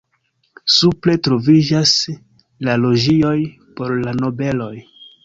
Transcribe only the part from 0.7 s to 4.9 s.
Supre troviĝas la loĝioj por la nobeloj.